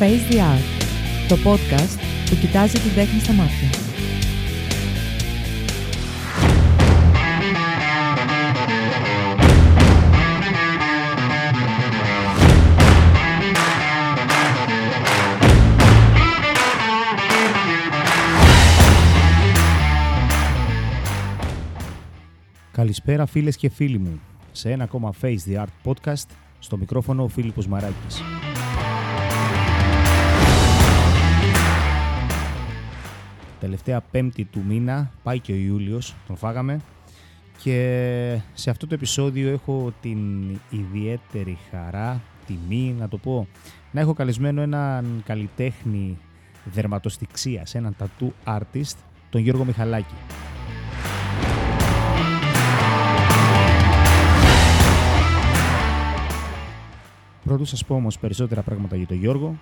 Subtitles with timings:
[0.00, 0.82] Face the Art,
[1.28, 1.98] το podcast
[2.30, 3.68] που κοιτάζει την τέχνη στα μάτια.
[22.72, 24.20] Καλησπέρα φίλες και φίλοι μου
[24.52, 28.22] σε ένα ακόμα Face the Art podcast στο μικρόφωνο ο Φίλιππος Μαράκης.
[33.60, 36.80] Τελευταία πέμπτη του μήνα πάει και ο Ιούλιος, τον φάγαμε
[37.62, 43.46] και σε αυτό το επεισόδιο έχω την ιδιαίτερη χαρά, τιμή να το πω,
[43.90, 46.18] να έχω καλεσμένο έναν καλλιτέχνη
[46.64, 48.96] δερματοστηξίας, έναν tattoo artist,
[49.30, 50.14] τον Γιώργο Μιχαλάκη.
[57.44, 59.58] Πρωτού σας πω όμως περισσότερα πράγματα για τον Γιώργο,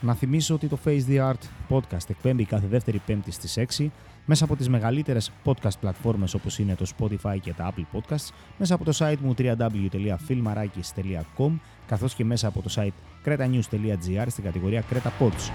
[0.00, 3.86] να θυμίσω ότι το Face the Art podcast εκπέμπει κάθε δεύτερη πέμπτη στις 6
[4.24, 8.74] μέσα από τις μεγαλύτερες podcast πλατφόρμες όπως είναι το Spotify και τα Apple Podcasts, μέσα
[8.74, 12.92] από το site μου www.filmarakis.com καθώς και μέσα από το site
[13.24, 15.50] cretanews.gr στην κατηγορία Creta Pods.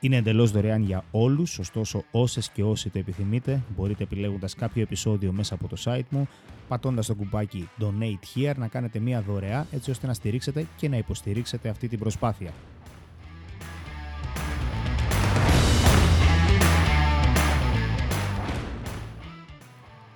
[0.00, 5.32] Είναι εντελώς δωρεάν για όλους, ωστόσο, όσες και όσοι το επιθυμείτε, μπορείτε επιλέγοντας κάποιο επεισόδιο
[5.32, 6.28] μέσα από το site μου,
[6.68, 10.96] πατώντας το κουμπάκι Donate Here να κάνετε μία δωρεά έτσι ώστε να στηρίξετε και να
[10.96, 12.52] υποστηρίξετε αυτή την προσπάθεια.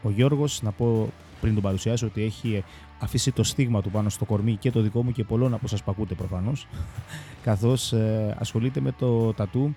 [0.03, 2.65] Ο Γιώργος, να πω πριν τον παρουσιάσω ότι έχει
[2.99, 5.83] αφήσει το στίγμα του πάνω στο κορμί και το δικό μου και πολλών από σας
[5.83, 6.67] που ακούτε προφανώς,
[7.47, 9.75] καθώς ε, ασχολείται με το τατού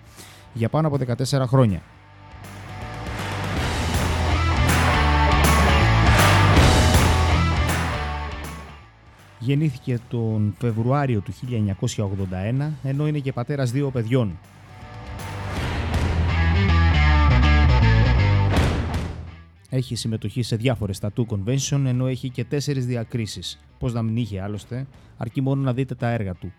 [0.52, 0.98] για πάνω από
[1.30, 1.82] 14 χρόνια.
[9.38, 11.32] Γεννήθηκε τον Φεβρουάριο του
[12.60, 14.38] 1981, ενώ είναι και πατέρας δύο παιδιών.
[19.76, 23.60] Έχει συμμετοχή σε διάφορες tattoo convention, ενώ έχει και τέσσερις διακρίσεις.
[23.78, 24.86] Πώς να μην είχε άλλωστε,
[25.16, 26.52] αρκεί μόνο να δείτε τα έργα του.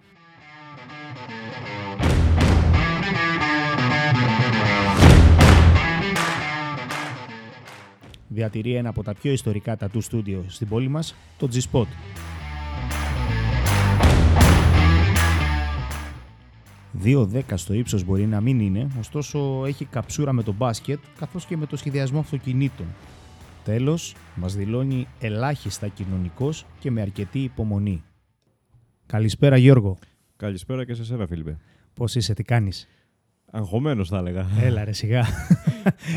[8.28, 11.88] Διατηρεί ένα από τα πιο ιστορικά tattoo studio στην πόλη μας, το G-Spot.
[16.98, 21.46] Δύο δέκα στο ύψος μπορεί να μην είναι, ωστόσο έχει καψούρα με το μπάσκετ καθώς
[21.46, 22.86] και με το σχεδιασμό αυτοκινήτων.
[23.64, 28.04] Τέλος, μας δηλώνει ελάχιστα κοινωνικός και με αρκετή υπομονή.
[29.06, 29.98] Καλησπέρα Γιώργο.
[30.36, 31.58] Καλησπέρα και σε σένα, Φίλιππε.
[31.94, 32.88] Πώς είσαι, τι κάνεις;
[33.52, 34.48] Αγχωμένος θα έλεγα.
[34.62, 35.20] Έλα ρε σιγά.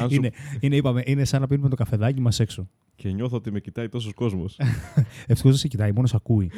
[0.00, 2.68] Αν σου- είναι, είναι, είπαμε, είναι σαν να πίνουμε το καφεδάκι μας έξω.
[3.00, 4.58] Και νιώθω ότι με κοιτάει τόσος κόσμος.
[5.26, 6.50] Ευτυχώς δεν σε κοιτάει, μόνος σε ακούει.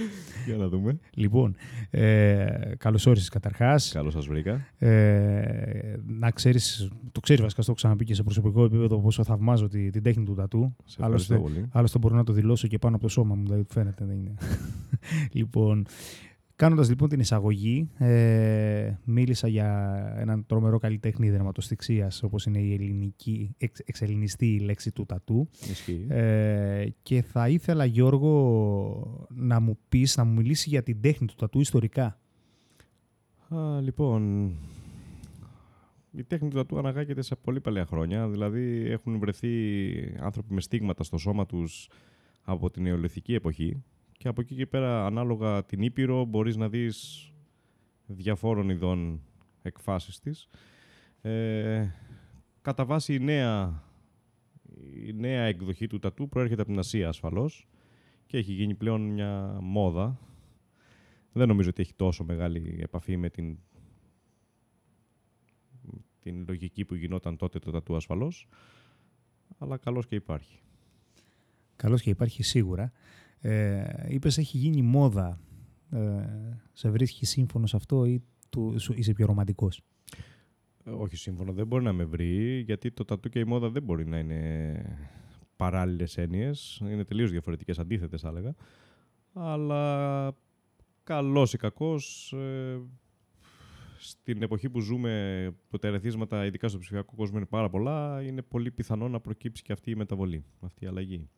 [0.46, 0.98] Για να δούμε.
[1.14, 1.54] λοιπόν,
[1.90, 2.46] ε,
[2.78, 3.90] καλώς όρισες καταρχάς.
[3.92, 4.66] Καλώς σας βρήκα.
[4.78, 9.68] Ε, να ξέρεις, το ξέρεις βασικά, στο έχω ξαναπεί και σε προσωπικό επίπεδο πόσο θαυμάζω
[9.68, 10.76] τη- την τέχνη του τατού.
[10.84, 11.66] Σε ευχαριστώ πολύ.
[11.70, 14.34] Άλλωστε μπορώ να το δηλώσω και πάνω από το σώμα μου, δηλαδή φαίνεται δεν είναι.
[15.38, 15.86] λοιπόν,
[16.60, 19.69] κάνοντας λοιπόν την εισαγωγή, ε, μίλησα για
[20.16, 25.49] έναν τρομερό καλλιτέχνη δερματοστηξίας, όπως είναι η ελληνική, εξ, εξελληνιστή η λέξη του τατού.
[25.70, 26.06] Ισχύει.
[26.09, 31.34] Ε, και θα ήθελα Γιώργο να μου πεις, να μου μιλήσει για την τέχνη του
[31.34, 32.19] τατού ιστορικά.
[33.54, 34.53] Α, λοιπόν,
[36.12, 38.28] η τέχνη του τατού αναγάγεται σε πολύ παλιά χρόνια.
[38.28, 39.49] Δηλαδή έχουν βρεθεί
[40.19, 41.88] άνθρωποι με στίγματα στο σώμα τους
[42.43, 43.82] από την νεολιθική εποχή
[44.20, 47.28] και από εκεί και πέρα ανάλογα την Ήπειρο μπορείς να δεις
[48.06, 49.22] διαφόρων ειδών
[49.62, 50.48] εκφάσεις της.
[51.20, 51.88] Ε,
[52.62, 53.82] κατά βάση η νέα,
[55.06, 57.69] η νέα εκδοχή του τατού προέρχεται από την Ασία ασφαλώς
[58.26, 60.19] και έχει γίνει πλέον μια μόδα.
[61.32, 63.58] Δεν νομίζω ότι έχει τόσο μεγάλη επαφή με την,
[66.19, 68.48] την λογική που γινόταν τότε το τατού ασφαλώς,
[69.58, 70.60] αλλά καλώς και υπάρχει.
[71.76, 72.92] Καλώς και υπάρχει σίγουρα.
[73.40, 75.40] Ε, είπες έχει γίνει μόδα.
[75.90, 75.98] Ε,
[76.72, 79.82] σε βρίσκει σύμφωνος σε αυτό ή του, σου, είσαι πιο ρομαντικός;
[80.84, 83.82] Ε, Όχι σύμφωνο, δεν μπορεί να με βρει, γιατί το τατού και η μόδα δεν
[83.82, 84.82] μπορεί να είναι
[85.56, 86.82] παράλληλες έννοιες.
[86.82, 88.54] Είναι τελείως διαφορετικές, αντίθετες θα έλεγα.
[89.32, 90.34] Αλλά
[91.04, 92.81] καλός ή κακός, ε,
[93.98, 98.43] στην εποχή που ζούμε, που τα ερεθίσματα, ειδικά στο ψηφιακό κόσμο, είναι πάρα πολλά, είναι
[98.43, 101.28] πολύ πιθανό να προκύψει και αυτή η μεταβολή, αυτή η αλλαγή.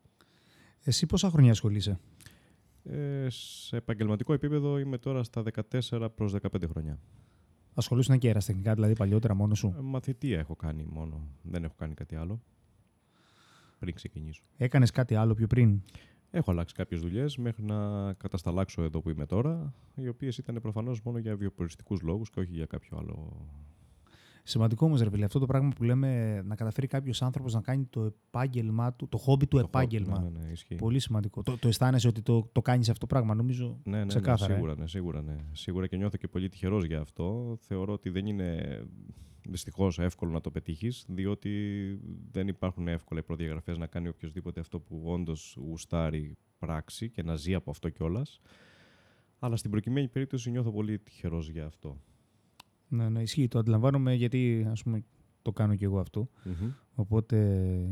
[0.84, 1.99] Εσύ πόσα χρόνια ασχολείσαι;
[2.84, 6.99] Ε, σε επαγγελματικό επίπεδο είμαι τώρα στα 14 προς 15 χρόνια.
[7.75, 11.94] Ασχολούσαν και αεραστεχνικά, δηλαδή παλιότερα μόνος σου; Ε, μαθητεία έχω κάνει μόνο, δεν έχω κάνει
[11.94, 12.43] κάτι άλλο
[13.79, 14.43] πριν ξεκινήσω.
[14.56, 15.82] Έκανες κάτι άλλο πιο πριν;
[16.34, 21.02] Έχω αλλάξει κάποιες δουλειές μέχρι να κατασταλάξω εδώ που είμαι τώρα, οι οποίες ήταν προφανώς
[21.02, 23.46] μόνο για βιοποριστικούς λόγους και όχι για κάποιο άλλο.
[24.44, 28.03] Σημαντικό όμως, ρε αυτό το πράγμα που λέμε να καταφέρει κάποιος άνθρωπος να κάνει το
[28.03, 30.15] επάγγελμά του, το χόμπι του Το επάγγελμα.
[30.15, 30.75] χόμπι, ναι, ναι, ισχύει.
[30.75, 31.43] Πολύ σημαντικό.
[31.43, 33.81] Το, το αισθάνεσαι ότι το, το κάνεις αυτό το πράγμα, νομίζω.
[33.85, 34.55] Ναι, ναι, ναι, ξεκάθαρα, ε.
[34.55, 35.37] σίγουρα, ναι, σίγουρα, ναι.
[35.53, 37.56] Σίγουρα και νιώθω και πολύ τυχερός για αυτό.
[37.61, 38.81] Θεωρώ ότι δεν είναι
[39.49, 41.50] δυστυχώς εύκολο να το πετύχεις, διότι
[42.31, 47.55] δεν υπάρχουν εύκολα προδιαγραφές να κάνει οποιοδήποτε αυτό που όντως γουστάρει πράξη και να ζει
[47.55, 48.41] από αυτό κιόλας.
[49.39, 52.00] Αλλά στην προκειμένη περίπτωση νιώθω πολύ τυχερός για αυτό.
[52.93, 53.49] Ναι, ναι, ισχύει.
[53.49, 55.05] Το αντιλαμβάνομαι γιατί ας πούμε,
[55.43, 56.29] το κάνω κι εγώ αυτό.
[56.44, 56.71] Μμμ.
[56.94, 57.37] Οπότε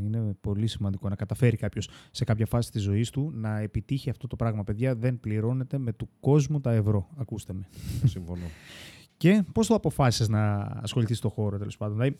[0.03, 4.27] είναι πολύ σημαντικό να καταφέρει κάποιος σε κάποια φάση της ζωής του να επιτύχει αυτό
[4.27, 4.63] το πράγμα.
[4.63, 7.09] Παιδιά, δεν πληρώνεται με του κόσμου τα ευρώ.
[7.17, 7.67] Ακούστε με.
[8.05, 8.45] Συμφωνώ.
[9.17, 12.17] Και πώς το αποφάσισες να ασχοληθείς στο χώρο, τέλος πάντων; Δηλαδή,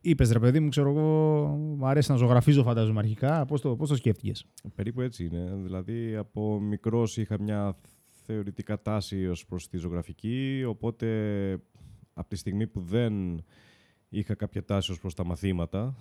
[0.00, 3.44] είπες ρε παιδί μου, ξέρω εγώ, μου αρέσει να ζωγραφίζω, φαντάζομαι αρχικά.
[3.44, 5.58] Πώς το, πώς το σκέφτηκες; Περίπου έτσι είναι.
[5.62, 7.76] Δηλαδή, από μικρός είχα μια
[8.26, 11.06] θεωρητικά τάση ως προς τη ζωγραφική, οπότε
[12.14, 13.44] από τη στιγμή που δεν
[14.08, 15.96] είχα κάποια τάση ως προς τα μαθήματα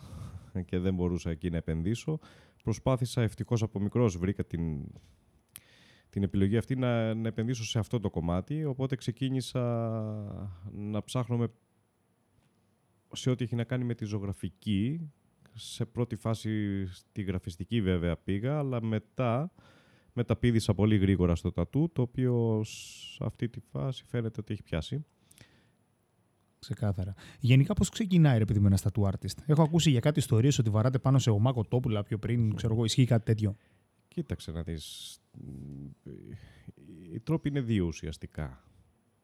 [0.66, 2.20] και δεν μπορούσα εκεί να επενδύσω,
[2.64, 4.86] προσπάθησα ευτυχώς από μικρός βρήκα την,
[6.10, 9.62] την επιλογή αυτή να, να επενδύσω σε αυτό το κομμάτι, οπότε ξεκίνησα
[10.72, 11.48] να ψάχνω με,
[13.12, 15.12] σε ό,τι έχει να κάνει με τη ζωγραφική.
[15.56, 19.52] Σε πρώτη φάση στη γραφιστική βέβαια πήγα, αλλά μετά
[20.14, 25.06] μεταπήδησα πολύ γρήγορα στο τατού, το οποίο σε αυτή τη φάση φαίνεται ότι έχει πιάσει.
[26.64, 27.14] Ξεκάθαρα.
[27.40, 30.70] Γενικά, πώς ξεκινάει ρε παιδί με ένα tattoo artist; Έχω ακούσει για κάτι ιστορίες ότι
[30.70, 33.56] βαράτε πάνω σε ομά κοτόπουλα πιο πριν, ξέρω εγώ, ισχύει κάτι τέτοιο.
[34.08, 35.18] Κοίταξε να δεις.
[37.14, 38.64] Οι τρόποι είναι δύο ουσιαστικά.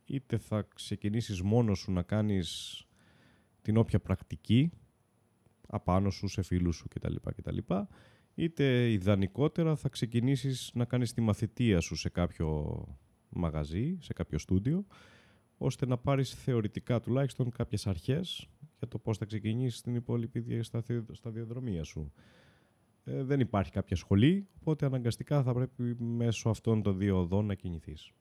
[0.05, 2.83] Είτε θα ξεκινήσεις μόνος σου να κάνεις
[3.61, 4.71] την όποια πρακτική,
[5.67, 7.15] απάνω σου, σε φίλους σου κτλ.
[7.35, 7.57] κτλ.
[8.35, 12.77] Είτε ιδανικότερα θα ξεκινήσεις να κάνεις τη μαθητεία σου σε κάποιο
[13.29, 14.85] μαγαζί, σε κάποιο στούντιο,
[15.61, 18.47] ώστε να πάρεις θεωρητικά τουλάχιστον κάποιες αρχές
[18.77, 22.11] για το πώς θα ξεκινήσεις την υπόλοιπη δια- σταθη- σταδιοδρομία σου.
[23.03, 27.53] Ε, δεν υπάρχει κάποια σχολή, οπότε αναγκαστικά θα πρέπει μέσω αυτών των δύο οδών να
[27.53, 28.11] κινηθείς.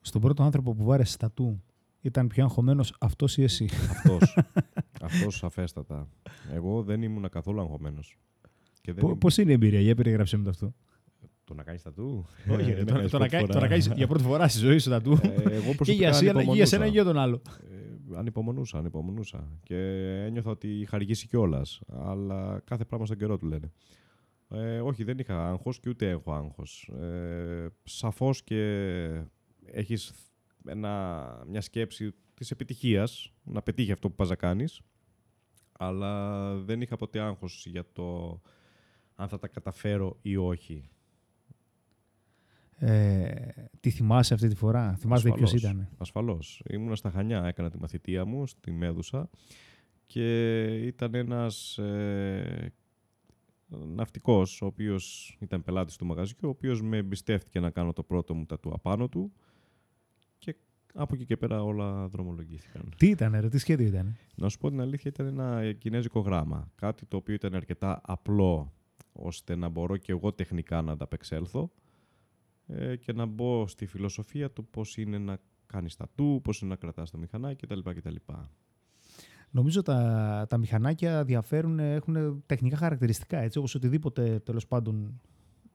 [0.00, 1.62] Στον πρώτο άνθρωπο που βάρεσε τατού
[2.00, 4.38] ήταν πιο αγχωμένος αυτός ή εσύ; Αυτός.
[5.02, 6.08] αυτός σαφέστατα.
[6.52, 8.18] Εγώ δεν ήμουν καθόλου αγχωμένος.
[8.80, 10.74] Και δεν ήμουν- Πώς είναι η εμπειρία, για περιγράψε με το αυτό.
[11.44, 12.26] Το να κάνεις τατού.
[12.50, 13.60] Όχι, Ε, ρε, να το, κάνεις το, να, πρώτη κάνει- το φορά.
[13.60, 15.12] να κάνεις για πρώτη φορά στη ζωή σου τατού.
[15.22, 16.86] Ε, εγώ και για, προσωπικά εσύ, αλλά- για εσένα ανυπομονούσα.
[16.86, 17.42] και για τον άλλο.
[18.12, 19.48] Ε, ανυπομονούσα, ανυπομονούσα.
[19.62, 19.76] Και
[20.26, 21.80] ένιωθα ότι είχα αργήσει κιόλας.
[21.92, 23.72] Αλλά κάθε πράγμα στον καιρό του λένε.
[24.48, 26.90] Ε, όχι, δεν είχα άγχος και ούτε έχω άγχος.
[27.00, 28.60] Ε, σαφώς και
[29.66, 30.12] έχεις
[30.66, 34.80] ένα, μια σκέψη της επιτυχίας, να πετύχει αυτό που πας να κάνεις,
[35.78, 38.40] αλλά δεν είχα ποτέ άγχος για το
[39.14, 40.88] αν θα τα καταφέρω ή όχι.
[42.78, 43.34] Ε,
[43.80, 45.76] τι θυμάσαι αυτή τη φορά, θυμάσαι ποιος Ασφαλώς.
[45.76, 45.88] ήταν.
[45.98, 46.62] Ασφαλώς.
[46.70, 49.30] Ήμουνα στα Χανιά, έκανα τη μαθητεία μου στη Μέδουσα
[50.06, 52.72] και ήταν ένας ε,
[53.68, 58.34] ναυτικός, ο οποίος ήταν πελάτης του μαγαζιού, ο οποίος με εμπιστεύτηκε να κάνω το πρώτο
[58.34, 59.32] μου τατού απάνω του
[60.38, 60.56] και
[60.94, 62.88] από εκεί και πέρα όλα δρομολογήθηκαν.
[62.96, 64.16] Τι ήταν, ρε, τι σχέδιο ήταν.
[64.34, 66.70] Να σου πω την αλήθεια, ήταν ένα κινέζικο γράμμα.
[66.74, 68.72] Κάτι το οποίο ήταν αρκετά απλό
[69.12, 71.70] ώστε να μπορώ και εγώ τεχνικά να ανταπεξέλθω
[72.66, 76.76] ε, και να μπω στη φιλοσοφία του πώς είναι να κάνεις τατού, πώς είναι να
[76.76, 77.90] κρατάς το μηχανάκι κτλ.
[77.90, 78.14] κτλ.
[79.50, 85.20] Νομίζω τα, τα μηχανάκια διαφέρουν, έχουν τεχνικά χαρακτηριστικά, έτσι, όπως οτιδήποτε τέλος πάντων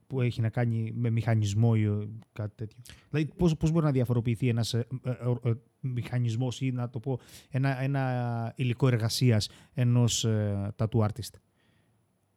[0.10, 2.78] που έχει να κάνει με μηχανισμό ή ε, κάτι τέτοιο.
[3.10, 7.00] Δηλαδή, πώς, πώς μπορεί να διαφοροποιηθεί ένας ε, ε, ε, ε, μηχανισμός ή να το
[7.00, 7.20] πω
[7.50, 11.34] ένα, ένα υλικό εργασίας ενός ε, tattoo artist;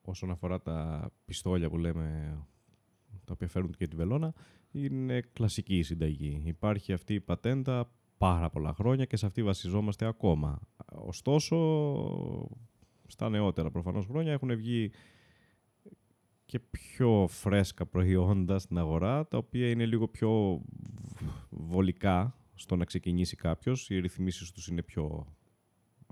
[0.02, 2.37] Όσον αφορά τα πιστόλια που λέμε,
[3.24, 4.34] τα οποία φέρνουν και τη βελόνα,
[4.70, 6.42] είναι κλασική η συνταγή.
[6.44, 10.60] Υπάρχει αυτή η πατέντα πάρα πολλά χρόνια και σε αυτή βασιζόμαστε ακόμα.
[10.92, 11.56] Ωστόσο,
[13.06, 14.90] στα νεότερα προφανώς χρόνια έχουν βγει
[16.44, 20.62] και πιο φρέσκα προϊόντα στην αγορά, τα οποία είναι λίγο πιο
[21.50, 23.90] βολικά στο να ξεκινήσει κάποιος.
[23.90, 25.26] Οι ρυθμίσεις τους είναι πιο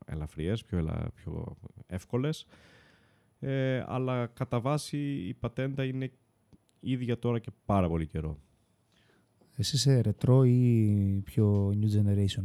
[0.04, 1.10] ελαφριές, πιο, ελα...
[1.14, 2.46] πιο εύκολες.
[3.38, 4.98] Ε, αλλά κατά βάση
[5.28, 6.12] η πατέντα είναι
[6.80, 8.38] ίδια τώρα και πάρα πολύ καιρό.
[9.56, 12.44] Εσύ είσαι ρετρό ή πιο new generation;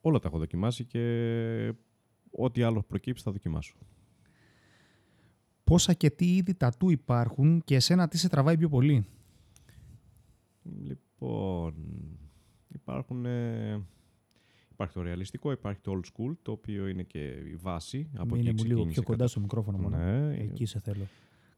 [0.00, 1.74] Όλα τα έχω δοκιμάσει και
[2.30, 3.74] ό,τι άλλο προκύψει θα δοκιμάσω.
[5.64, 9.04] Πόσα και τι είδη τατού υπάρχουν και εσένα τι σε τραβάει πιο πολύ;
[10.82, 11.74] Λοιπόν,
[12.68, 13.26] υπάρχουν...
[13.26, 13.82] ε,
[14.72, 18.10] Υπάρχει το ρεαλιστικό, υπάρχει το old school, το οποίο είναι και η βάση.
[18.16, 19.96] Από είναι εκεί μου λίγο ξεκίνησε πιο κοντά κατά- στο μικρόφωνο μόνο.
[19.96, 21.04] Ναι, Εκεί σε θέλω.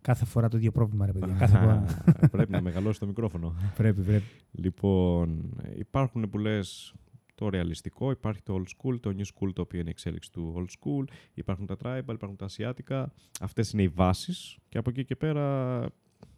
[0.05, 1.35] Κάθε φορά το ίδιο πρόβλημα, ρε παιδιά.
[1.39, 1.85] Κάθε φορά.
[2.33, 3.55] πρέπει να μεγαλώσει το μικρόφωνο.
[3.77, 4.25] πρέπει, πρέπει.
[4.53, 6.95] Λοιπόν, υπάρχουν που λες
[7.35, 10.67] το ρεαλιστικό, υπάρχει το old school, το new school το οποίο είναι εξέλιξη του old
[10.79, 13.13] school, υπάρχουν τα tribal, υπάρχουν τα ασιάτικα.
[13.41, 15.89] Αυτές είναι οι βάσεις και από εκεί και πέρα,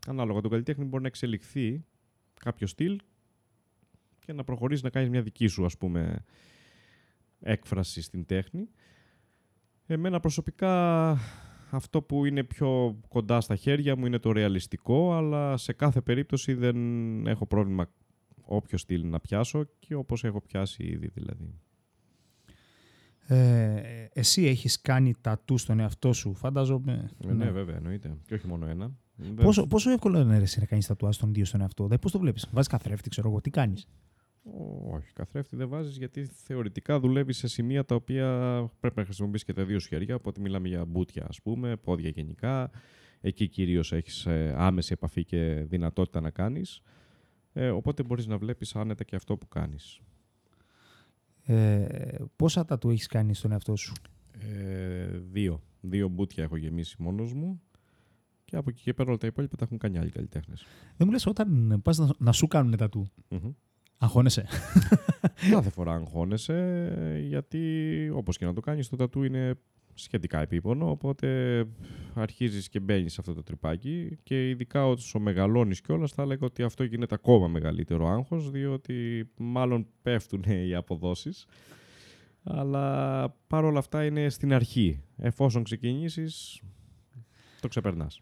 [0.07, 1.85] ανάλογα τον καλλιτέχνη, μπορεί να εξελιχθεί
[2.35, 3.01] κάποιο στυλ
[4.19, 6.25] και να προχωρήσει να κάνει μια δική σου, ας πούμε,
[7.41, 8.69] έκφραση στην τέχνη.
[9.87, 11.19] Εμένα προσωπικά
[11.71, 16.55] αυτό που είναι πιο κοντά στα χέρια μου είναι το ρεαλιστικό, αλλά σε κάθε περίπτωση
[16.55, 16.77] δεν
[17.27, 17.91] έχω πρόβλημα
[18.43, 21.55] όποιο στυλ να πιάσω και όπως έχω πιάσει ήδη δηλαδή.
[23.29, 27.11] Ε, εσύ έχεις κάνει τατού στον εαυτό σου, φαντάζομαι.
[27.25, 28.17] Ε, ναι, ναι, βέβαια, εννοείται.
[28.27, 28.91] Και όχι μόνο ένα.
[29.35, 32.49] Πόσο, πόσο εύκολο είναι να κάνεις τατουά στον ίδιο στον εαυτό, δηλαδή πώς το βλέπεις,
[32.53, 33.89] βάζεις καθρέφτη, ξέρω εγώ, τι κάνεις;
[34.91, 38.29] Όχι, καθρέφτη δεν βάζεις γιατί θεωρητικά δουλεύει σε σημεία τα οποία
[38.81, 40.15] πρέπει να χρησιμοποιήσει και τα δύο σου χέρια.
[40.15, 42.71] Οπότε μιλάμε για μπούτια, ας πούμε, πόδια γενικά.
[43.21, 46.81] Εκεί κυρίως έχεις ε, άμεση επαφή και δυνατότητα να κάνεις.
[47.53, 50.01] Ε, οπότε μπορείς να βλέπεις άνετα και αυτό που κάνεις.
[51.43, 51.87] Ε,
[52.37, 53.93] πόσα τα του έχεις κάνει στον εαυτό σου,
[54.39, 55.63] ε, Δύο.
[55.81, 57.61] Δύο μπούτια έχω γεμίσει μόνος μου.
[58.45, 60.67] Και από εκεί και πέρα όλα τα υπόλοιπα τα έχουν κάνει άλλοι καλλιτέχνες.
[60.97, 63.11] Δεν μου λες όταν πας να, να, σου κάνουν τα του.
[63.99, 64.47] Αγχώνεσαι.
[65.51, 69.55] Κάθε φορά αγχώνεσαι, γιατί όπως και να το κάνεις, το τατού είναι
[69.95, 71.65] σχετικά επίπονο, οπότε
[72.15, 76.63] αρχίζεις και μπαίνεις σε αυτό το τρυπάκι και ειδικά όσο μεγαλώνεις κιόλας θα έλεγα ότι
[76.63, 81.47] αυτό γίνεται ακόμα μεγαλύτερο άγχος, διότι μάλλον πέφτουν οι αποδόσεις.
[82.43, 85.03] Αλλά παρόλα αυτά είναι στην αρχή.
[85.17, 86.61] Εφόσον ξεκινήσεις,
[87.61, 88.21] το ξεπερνάς.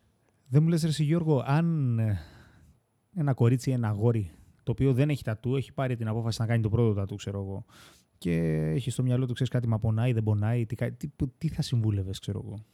[0.49, 2.21] Δεν μου λες ρε Γιώργο, αν ε,
[3.14, 4.31] ένα κορίτσι, ένα αγόρι
[4.64, 7.40] το οποίο δεν έχει τατού, έχει πάρει την απόφαση να κάνει το πρώτο τατού, ξέρω
[7.40, 7.64] εγώ.
[8.18, 8.33] Και
[8.75, 12.18] έχει στο μυαλό του, ξέρεις κάτι, μα πονάει, δεν πονάει, τι, τι, τι θα συμβούλευες,
[12.18, 12.64] ξέρω εγώ.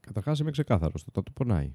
[0.00, 1.04] Καταρχάς είμαι ξεκάθαρος.
[1.04, 1.72] Το τατού πονάει.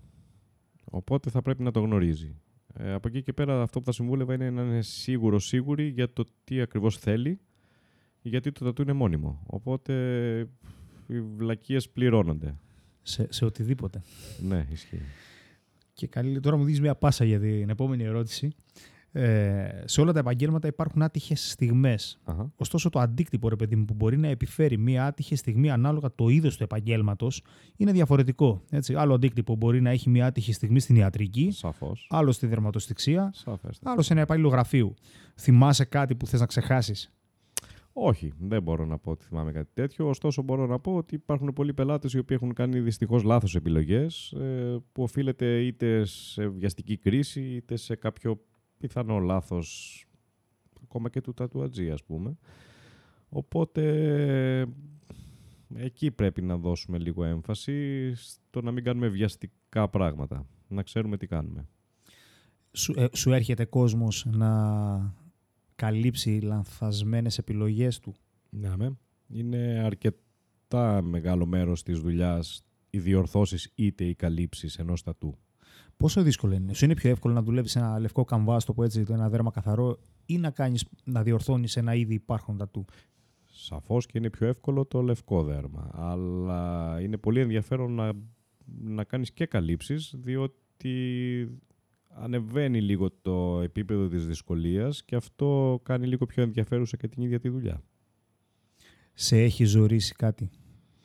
[0.91, 2.35] Οπότε θα πρέπει να το γνωρίζει.
[2.73, 6.13] Ε, από εκεί και πέρα, αυτό που θα συμβούλευα είναι να είναι σίγουρο, σίγουρη για
[6.13, 7.39] το τι ακριβώς θέλει,
[8.21, 9.43] γιατί το τατού είναι μόνιμο.
[9.45, 9.93] Οπότε
[11.07, 12.55] οι βλακίες πληρώνονται.
[13.01, 14.01] Σε, σε οτιδήποτε.
[14.41, 15.01] Ναι, ισχύει.
[15.99, 18.51] Και καλή, τώρα μου δίνεις μια πάσα για την επόμενη ερώτηση.
[19.11, 22.19] Ε, σε όλα τα επαγγέλματα υπάρχουν άτυχες στιγμές.
[22.55, 26.27] Ωστόσο, το αντίκτυπο, ρε παιδί μου, που μπορεί να επιφέρει μια άτυχη στιγμή ανάλογα το
[26.27, 27.43] είδος του επαγγέλματος
[27.75, 28.61] είναι διαφορετικό.
[28.69, 28.95] Έτσι.
[28.95, 32.07] Άλλο αντίκτυπο μπορεί να έχει μια άτυχη στιγμή στην ιατρική, Σαφώς.
[32.09, 33.33] άλλο στη δερματοστηξία,
[33.83, 34.93] άλλο σε ένα υπάλληλο γραφείου.
[35.35, 37.11] Θυμάσαι κάτι που θες να ξεχάσεις;
[38.01, 40.07] Όχι, δεν μπορώ να πω ότι θυμάμαι κάτι τέτοιο.
[40.09, 44.31] Ωστόσο, μπορώ να πω ότι υπάρχουν πολλοί πελάτες οι οποίοι έχουν κάνει δυστυχώς λάθος επιλογές
[44.31, 48.41] ε, που οφείλεται είτε σε βιαστική κρίση είτε σε κάποιο
[48.77, 50.05] πιθανό λάθος
[50.83, 52.37] ακόμα και του τατουατζή, ας πούμε.
[53.29, 53.83] Οπότε
[55.75, 60.45] εκεί πρέπει να δώσουμε λίγο έμφαση στο να μην κάνουμε βιαστικά πράγματα.
[60.67, 61.67] Να ξέρουμε τι κάνουμε.
[62.71, 64.49] Σου, ε, σου έρχεται κόσμος να
[65.79, 68.15] καλύψει λανθασμένες επιλογές του.
[68.49, 68.97] Ναι, με.
[69.27, 75.37] Είναι αρκετά μεγάλο μέρος της δουλειάς οι διορθώσεις είτε οι καλύψεις ενός τατού.
[75.97, 76.73] Πόσο δύσκολο είναι.
[76.73, 79.99] Σου είναι πιο εύκολο να δουλεύεις ένα λευκό καμβά, το πω έτσι, ένα δέρμα καθαρό,
[80.25, 82.85] ή να κάνεις, να διορθώνεις ένα ήδη υπάρχον τατού;
[83.45, 85.89] Σαφώς και είναι πιο εύκολο το λευκό δέρμα.
[85.93, 88.11] Αλλά είναι πολύ ενδιαφέρον να,
[88.81, 91.61] να κάνεις και καλύψεις, διότι
[92.09, 97.39] ανεβαίνει λίγο το επίπεδο της δυσκολίας και αυτό κάνει λίγο πιο ενδιαφέρουσα και την ίδια
[97.39, 97.83] τη δουλειά.
[99.13, 100.49] Σε έχει ζωρίσει κάτι;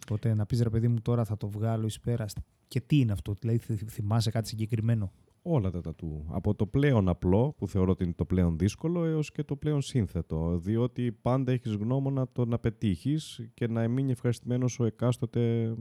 [0.07, 2.35] Ποτέ να πεις ρε παιδί μου τώρα θα το βγάλω εις πέρας.
[2.69, 3.59] Και τι είναι αυτό, δηλαδή
[3.89, 6.27] θυμάσαι κάτι συγκεκριμένο; Όλα τα τατού.
[6.29, 9.83] Από το πλέον απλό, που θεωρώ ότι είναι το πλέον δύσκολο, έως και το πλέον
[9.83, 10.59] σύνθετο.
[10.59, 15.75] Διότι πάντα έχεις γνώμονα το να πετύχεις και να μείνει ευχαριστημένος ο εκάστοτε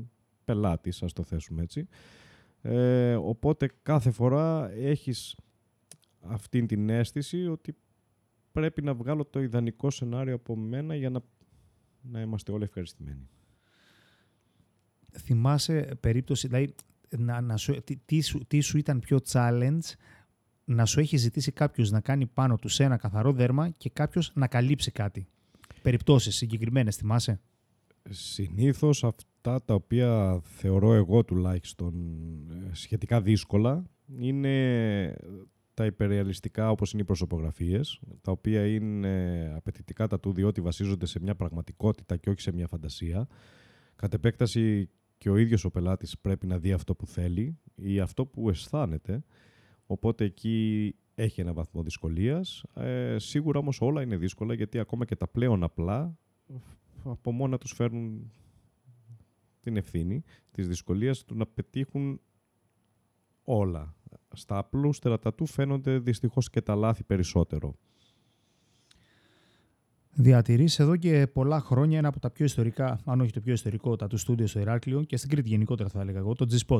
[0.43, 1.87] πελάτης, ας το θέσουμε έτσι.
[2.65, 5.35] Ε, οπότε κάθε φορά έχεις
[6.21, 7.75] αυτή την αίσθηση ότι
[8.51, 11.21] πρέπει να βγάλω το ιδανικό σενάριο από μένα για να,
[12.01, 13.27] να είμαστε όλοι ευχαριστημένοι.
[15.11, 16.75] Θυμάσαι περίπτωση, δηλαδή,
[17.17, 19.93] να, να σου, τι, σου, τι σου ήταν πιο challenge
[20.65, 24.31] να σου έχει ζητήσει κάποιος να κάνει πάνω του σε ένα καθαρό δέρμα και κάποιος
[24.35, 25.27] να καλύψει κάτι.
[25.81, 27.39] Περιπτώσεις συγκεκριμένες, θυμάσαι;
[28.09, 31.93] Συνήθως αυτά τα οποία θεωρώ εγώ τουλάχιστον
[32.51, 33.83] ε, σχετικά δύσκολα
[34.17, 35.15] είναι
[35.73, 41.19] τα υπερρεαλιστικά όπως είναι οι προσωπογραφίες, τα οποία είναι απαιτητικά τα του διότι βασίζονται σε
[41.19, 43.27] μια πραγματικότητα και όχι σε μια φαντασία.
[43.95, 48.25] Κατ' επέκταση και ο ίδιος ο πελάτης πρέπει να δει αυτό που θέλει ή αυτό
[48.25, 49.23] που αισθάνεται,
[49.85, 52.63] οπότε εκεί έχει ένα βαθμό δυσκολίας.
[52.75, 56.17] Ε, σίγουρα όμως όλα είναι δύσκολα γιατί ακόμα και τα πλέον απλά
[57.03, 58.31] από μόνα τους φέρνουν
[59.61, 62.21] την ευθύνη της δυσκολίας του να πετύχουν
[63.43, 63.95] όλα.
[64.33, 67.75] Στα απλούστερα τατού φαίνονται δυστυχώς και τα λάθη περισσότερο.
[70.15, 73.95] Διατηρείς εδώ και πολλά χρόνια ένα από τα πιο ιστορικά, αν όχι το πιο ιστορικό,
[73.95, 76.79] τα του στούντιο στο Ηράκλειο και στην Κρήτη γενικότερα θα έλεγα εγώ, το G-Spot.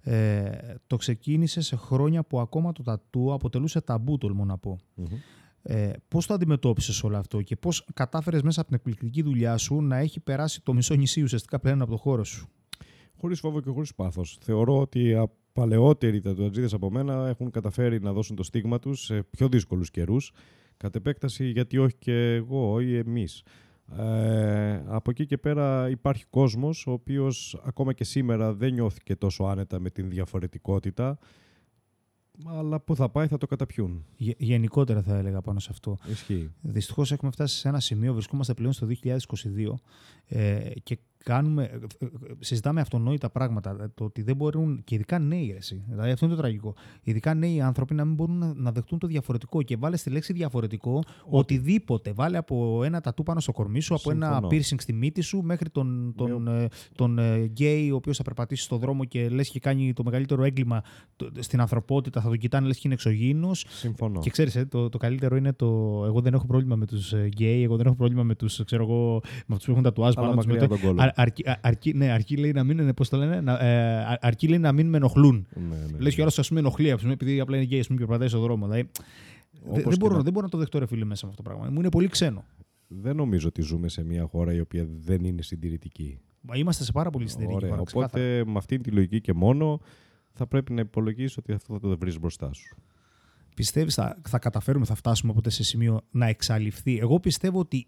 [0.00, 4.78] Ε, το ξεκίνησε σε χρόνια που ακόμα το τατού αποτελούσε ταμπού, τολμώ να πω.
[5.62, 9.80] Ε, πώς το αντιμετώπισες όλο αυτό και πώς κατάφερες μέσα από την εκπληκτική δουλειά σου
[9.80, 12.48] να έχει περάσει το μισό νησί ουσιαστικά πλέον από το χώρο σου;
[13.20, 14.38] Χωρίς φόβο και χωρίς πάθος.
[14.40, 19.22] Θεωρώ ότι οι παλαιότεροι τατουατζίδες από μένα έχουν καταφέρει να δώσουν το στίγμα τους σε
[19.22, 20.32] πιο δύσκολους καιρούς.
[20.76, 23.42] Κατ' επέκταση γιατί όχι και εγώ ή εμείς.
[23.96, 29.44] Ε, από εκεί και πέρα υπάρχει κόσμος ο οποίος ακόμα και σήμερα δεν νιώθηκε τόσο
[29.44, 31.18] άνετα με την διαφορετικότητα
[32.46, 34.04] αλλά που θα πάει θα το καταπιούν.
[34.16, 35.98] γενικότερα θα έλεγα πάνω σε αυτό.
[36.10, 36.50] Ισχύει.
[36.60, 39.16] Δυστυχώς έχουμε φτάσει σε ένα σημείο, βρισκόμαστε πλέον στο 2022
[40.26, 42.08] ε, και κάνουμε, ε, ε,
[42.38, 43.90] συζητάμε αυτονόητα πράγματα.
[43.94, 46.74] Το ότι δεν μπορούν, και ειδικά νέοι, εσύ, δηλαδή αυτό είναι το τραγικό.
[47.02, 49.62] Ειδικά νέοι άνθρωποι να μην μπορούν να, δεχτούν το διαφορετικό.
[49.62, 52.12] Και βάλε στη λέξη διαφορετικό οτιδήποτε.
[52.12, 55.70] Βάλε από ένα τατού πάνω στο κορμί σου, από ένα piercing στη μύτη σου, μέχρι
[55.70, 59.92] τον, τον, ε, τον, γκέι, ο οποίος θα περπατήσει στον δρόμο και λες και κάνει
[59.92, 60.82] το μεγαλύτερο έγκλημα
[61.38, 62.20] στην ανθρωπότητα.
[62.20, 63.66] Θα τον κοιτάνε, λες και είναι εξωγήινος.
[63.68, 64.20] Συμφωνώ.
[64.20, 65.66] Και ξέρεις, το, το καλύτερο είναι το.
[66.06, 68.62] Εγώ δεν έχω πρόβλημα με τους γκέι, εγώ δεν έχω πρόβλημα με τους
[69.46, 70.46] που έχουν τατουάζ πάνω τους
[71.20, 74.72] αρκεί, αρκεί, ναι, αρκεί λέει να μην, πώς το λένε, να, ε, αρκεί λέει να
[74.72, 75.46] μην με ενοχλούν.
[75.54, 76.28] Ναι, ναι, Λες και ναι.
[76.36, 78.66] ας πούμε ενοχλεί, ας πούμε, επειδή απλά είναι γκέι, ας πούμε, και περπατάει στον δρόμο.
[78.66, 78.88] Δηλαδή,
[79.72, 80.22] δεν, μπορώ, να...
[80.22, 81.70] δεν μπορώ να το δεχτώ ρε φίλε μέσα με αυτό το πράγμα.
[81.70, 82.44] Μου είναι πολύ ξένο.
[82.88, 86.18] Δεν νομίζω ότι ζούμε σε μια χώρα η οποία δεν είναι συντηρητική.
[86.40, 87.80] Μα είμαστε σε πάρα πολύ συντηρητική χώρα.
[87.80, 89.80] Οπότε με αυτή τη λογική και μόνο
[90.32, 92.76] θα πρέπει να υπολογίσει ότι αυτό θα το βρεις μπροστά σου.
[93.54, 97.86] Πιστεύεις θα, θα καταφέρουμε, θα φτάσουμε ποτέ σε σημείο να εξαλειφθεί; Εγώ πιστεύω ότι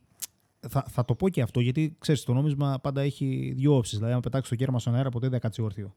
[0.69, 3.97] θα, θα το πω και αυτό, γιατί ξέρεις, το νόμισμα πάντα έχει δύο όψεις.
[3.97, 5.95] Δηλαδή, αν πετάξεις το κέρμα στον αέρα, ποτέ δεν κάτσει όρθιο.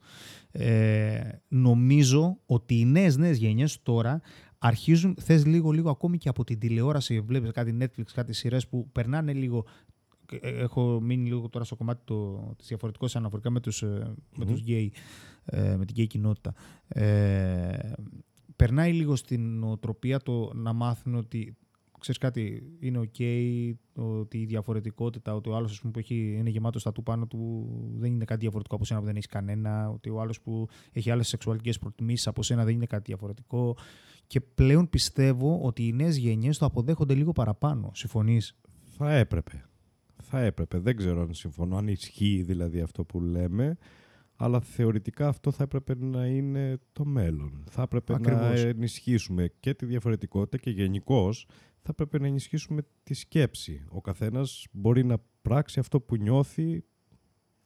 [0.51, 4.22] Ε, νομίζω ότι οι νέες νέες γενιές τώρα
[4.58, 8.90] αρχίζουν, θες λίγο, λίγο ακόμη και από την τηλεόραση, βλέπεις κάτι Netflix, κάτι σειρές που
[8.92, 9.66] περνάνε λίγο.
[10.42, 12.01] Ε, έχω μείνει λίγο τώρα στο κομμάτι
[12.57, 14.14] της διαφορετικότητας αναφορικά με τους, mm-hmm.
[14.38, 14.88] με τους gay,
[15.46, 16.53] ε, με την gay κοινότητα.
[16.88, 17.92] Ε,
[18.55, 21.57] περνάει λίγο στη νοοτροπία το να μάθουν ότι
[22.03, 23.16] ξέρεις κάτι, είναι οκ
[23.94, 28.25] ότι η διαφορετικότητα, ότι ο άλλος που έχει, είναι γεμάτος τατού πάνω του δεν είναι
[28.25, 31.79] κάτι διαφορετικό από σένα που δεν έχεις κανένα, ότι ο άλλος που έχει άλλες σεξουαλικές
[31.79, 33.77] προτιμήσεις από σένα δεν είναι κάτι διαφορετικό.
[34.27, 37.92] Και πλέον πιστεύω ότι οι νέες γενιές το αποδέχονται λίγο παραπάνω.
[37.94, 38.55] Συμφωνείς;
[38.98, 39.66] Θα έπρεπε.
[40.22, 40.79] Θα έπρεπε.
[40.79, 43.77] Δεν ξέρω αν συμφωνώ, αν ισχύει δηλαδή αυτό που λέμε
[44.44, 47.64] αλλά θεωρητικά αυτό θα έπρεπε να είναι το μέλλον.
[47.70, 51.48] Θα έπρεπε να ενισχύσουμε και τη διαφορετικότητα και γενικώς
[51.82, 53.86] θα πρέπει να ενισχύσουμε τη σκέψη.
[53.90, 56.84] Ο καθένας μπορεί να πράξει αυτό που νιώθει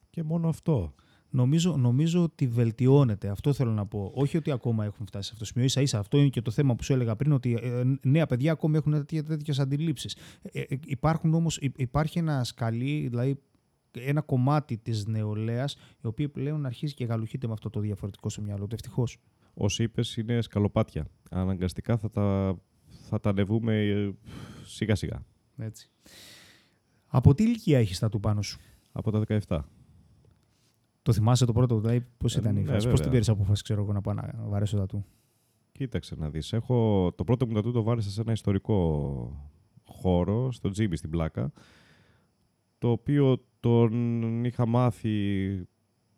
[0.09, 0.93] και μόνο αυτό.
[1.29, 3.27] Νομίζω, νομίζω ότι βελτιώνεται.
[3.27, 4.11] Αυτό θέλω να πω.
[4.15, 5.69] Όχι ότι ακόμα έχουν φτάσει σε αυτό το σημείο.
[5.69, 8.51] σα ίσα αυτό είναι και το θέμα που σου έλεγα πριν, ότι ε, νέα παιδιά
[8.51, 10.17] ακόμα έχουν τέτοιες αντιλήψεις.
[10.41, 13.39] Ε, ε, υπάρχουν όμως, υπάρχει ένα σκαλί, δηλαδή
[14.05, 18.41] ένα κομμάτι της νεολαίας, η οποία πλέον αρχίζει και γαλουχείται με αυτό το διαφορετικό στο
[18.41, 18.75] μυαλό του.
[18.75, 19.17] Ευτυχώς.
[19.53, 21.07] Όσοι είπες, είναι σκαλοπάτια.
[21.29, 22.57] Αναγκαστικά θα τα
[23.09, 24.11] θα τα ανεβούμε ε,
[24.65, 25.25] σιγά σιγά.
[25.57, 25.89] Έτσι.
[27.07, 28.59] Από τι ηλικία έχεις τα του πάνω σου;
[28.91, 29.59] Από τα 17.
[31.01, 33.63] Το θυμάσαι το πρώτο, δηλαδή πώς ήταν η ε, φάση, ναι, πώς την πήρες απόφαση
[33.63, 35.05] ξέρω εγώ να πάω να βαρέσω τα του;
[35.71, 36.53] Κοίταξε να δεις.
[36.53, 37.11] Έχω...
[37.15, 39.51] Το πρώτο μου τατού το βάρεσα σε ένα ιστορικό
[39.85, 41.51] χώρο, στο Τζίμπι στην Πλάκα,
[42.77, 45.61] το οποίο τον είχα μάθει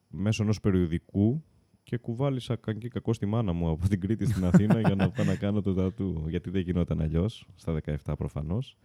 [0.07, 1.43] μέσω ενός περιοδικού
[1.83, 5.25] και κουβάλισα κακή κακό στη μάνα μου από την Κρήτη στην Αθήνα για να πάω
[5.25, 6.25] να κάνω το τατού.
[6.27, 8.77] Γιατί δεν γινόταν αλλιώς, στα 17 προφανώς.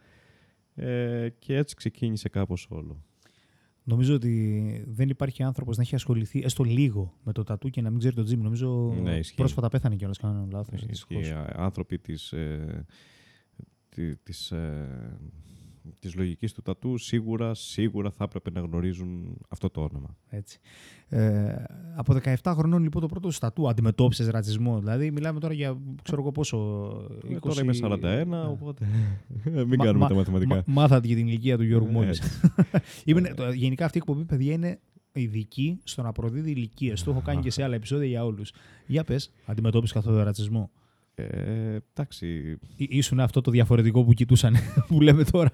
[0.75, 3.05] Ε, και έτσι ξεκίνησε κάπως όλο.
[3.85, 7.91] Νομίζω ότι δεν υπάρχει άνθρωπος να έχει ασχοληθεί έστω λίγο με το τατού και να
[7.91, 8.43] μην ξέρει το τζιμ.
[8.43, 10.19] Νομίζω ναι, πρόσφατα πέθανε κιόλας.
[10.19, 10.87] Κάνω λάθος.
[11.53, 12.33] Άνθρωποι της.
[12.33, 12.87] Ε,
[14.23, 15.19] της, ε,
[15.99, 20.17] της λογικής του τατού σίγουρα, σίγουρα θα έπρεπε να γνωρίζουν αυτό το όνομα.
[20.29, 20.59] Έτσι.
[21.09, 21.55] Ε,
[21.95, 24.79] από 17 χρονών λοιπόν το πρώτο τατού αντιμετώπισες ρατσισμό.
[24.79, 26.57] Δηλαδή μιλάμε τώρα για ξέρω εγώ πόσο...
[27.25, 27.31] 20...
[27.31, 28.41] Ε, τώρα είμαι 41, ναι.
[28.41, 28.87] οπότε
[29.69, 30.63] μην κάνουμε τα μαθηματικά.
[30.67, 32.23] μάθατε για την ηλικία του Γιώργου μόλις.
[33.55, 34.81] γενικά αυτή η εκπομπή παιδιά είναι
[35.13, 36.95] ειδική στο να προδίδει ηλικίε.
[37.05, 38.53] Το έχω κάνει και σε άλλα επεισόδια για όλους.
[38.87, 40.71] Για πες, αντιμετώπισες καθόλου ρατσισμό;
[41.15, 42.59] Ε, εντάξει.
[42.77, 44.55] Ήσουν αυτό το διαφορετικό που κοιτούσαν,
[44.89, 45.53] που λέμε τώρα.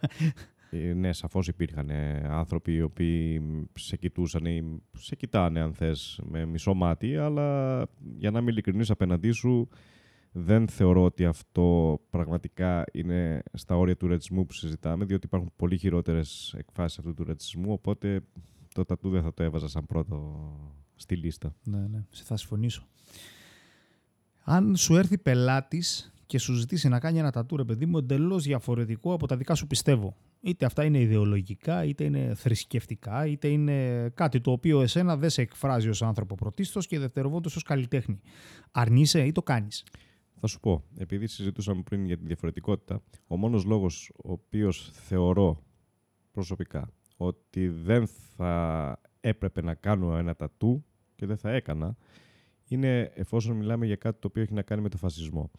[0.71, 3.43] Ε, ναι, σαφώς υπήρχαν ε, άνθρωποι οι οποίοι
[3.75, 7.79] σε κοιτούσαν ή σε κοιτάνε αν θες με μισό μάτι, αλλά
[8.17, 9.69] για να είμαι ειλικρινής απέναντί σου
[10.33, 15.79] δεν θεωρώ ότι αυτό πραγματικά είναι στα όρια του ρατσισμού που συζητάμε, διότι υπάρχουν πολύ
[15.79, 18.21] χειρότερες εκφάσεις αυτού του ρατσισμού, οπότε
[18.75, 20.47] το τατού δεν θα το έβαζα σαν πρώτο
[20.95, 21.55] στη λίστα.
[21.65, 22.87] Ναι, ναι, σε θα συμφωνήσω.
[24.53, 28.45] Αν σου έρθει πελάτης και σου ζητήσει να κάνει ένα τατού, ρε παιδί μου, εντελώς
[28.45, 30.17] διαφορετικό από τα δικά σου πιστεύω.
[30.41, 35.43] Είτε αυτά είναι ιδεολογικά, είτε είναι θρησκευτικά, είτε είναι κάτι το οποίο εσένα δεν σε
[35.43, 38.21] εκφράζει ως άνθρωπο πρωτίστως και δευτεροβόντως ως καλλιτέχνη.
[38.71, 39.85] Αρνείσαι ή το κάνεις;
[40.41, 45.63] Θα σου πω, επειδή συζητούσαμε πριν για τη διαφορετικότητα, ο μόνος λόγος ο οποίος θεωρώ
[46.33, 50.85] προσωπικά ότι δεν θα έπρεπε να κάνω ένα τατού
[51.15, 51.97] και δεν θα έκανα,
[52.71, 55.51] είναι εφόσον μιλάμε για κάτι το οποίο έχει να κάνει με το φασισμό.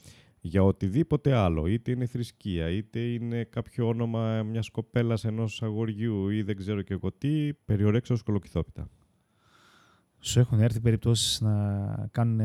[0.41, 6.41] Για οτιδήποτε άλλο, είτε είναι θρησκεία, είτε είναι κάποιο όνομα μιας κοπέλας ενός αγοριού ή
[6.41, 8.89] δεν ξέρω και εγώ τι, περιορέξω σκολοκυθόπιτα.
[10.19, 12.39] Σου έχουν έρθει περιπτώσεις να κάνουν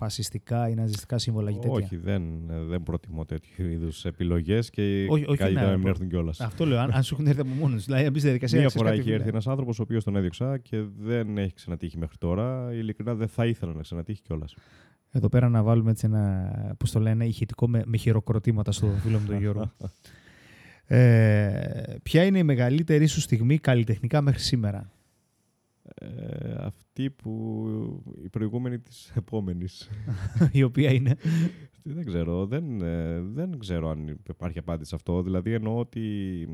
[0.00, 5.24] φασιστικά ή ναζιστικά σύμβολα και τέτοια; Όχι, δεν, δεν προτιμώ τέτοιου είδους επιλογές και όχι,
[5.26, 6.40] όχι καλύτερα να να μην έρθουν κιόλας.
[6.40, 8.58] Αυτό λέω, αν, αν σου έχουν έρθει από μόνος Δηλαδή, αν μπεις στη διαδικασία.
[8.58, 9.32] Μία ξέρεις φορά κάτι έχει έρθει φίλε.
[9.32, 12.74] ένας άνθρωπος ο οποίος τον έδιωξα και δεν έχει ξανατύχει μέχρι τώρα.
[12.74, 14.54] Ειλικρινά δεν θα ήθελα να ξανατύχει κιόλας.
[15.10, 19.18] Εδώ πέρα να βάλουμε έτσι ένα, πώς το λένε, ηχητικό με, με χειροκροτήματα στο φίλο
[19.18, 19.72] μου τον Γιώργο.
[20.86, 24.90] Ε, ποια είναι η μεγαλύτερη σου στιγμή καλλιτεχνικά μέχρι σήμερα;
[26.02, 29.90] Ε, αυτή που η προηγούμενη της επόμενης.
[30.52, 31.16] η οποία είναι.
[31.82, 32.46] δεν ξέρω.
[32.46, 35.22] Δεν, ε, δεν ξέρω αν υπάρχει απάντηση σε αυτό.
[35.22, 36.46] Δηλαδή εννοώ ότι